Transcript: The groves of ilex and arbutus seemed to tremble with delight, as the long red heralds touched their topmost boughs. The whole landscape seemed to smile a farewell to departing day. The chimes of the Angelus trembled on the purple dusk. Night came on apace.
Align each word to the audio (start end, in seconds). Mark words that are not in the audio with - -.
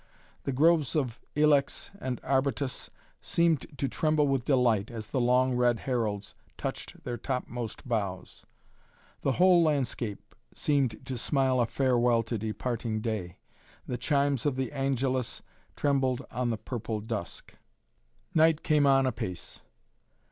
The 0.45 0.51
groves 0.51 0.95
of 0.95 1.19
ilex 1.35 1.91
and 1.99 2.19
arbutus 2.23 2.89
seemed 3.21 3.67
to 3.77 3.87
tremble 3.87 4.27
with 4.27 4.45
delight, 4.45 4.89
as 4.89 5.09
the 5.09 5.21
long 5.21 5.53
red 5.55 5.81
heralds 5.81 6.33
touched 6.57 7.03
their 7.03 7.17
topmost 7.17 7.87
boughs. 7.87 8.43
The 9.21 9.33
whole 9.33 9.61
landscape 9.61 10.33
seemed 10.55 11.05
to 11.05 11.19
smile 11.19 11.59
a 11.59 11.67
farewell 11.67 12.23
to 12.23 12.39
departing 12.39 12.99
day. 13.01 13.37
The 13.85 13.99
chimes 13.99 14.47
of 14.47 14.55
the 14.55 14.71
Angelus 14.71 15.43
trembled 15.75 16.25
on 16.31 16.49
the 16.49 16.57
purple 16.57 16.99
dusk. 16.99 17.53
Night 18.33 18.63
came 18.63 18.87
on 18.87 19.05
apace. 19.05 19.61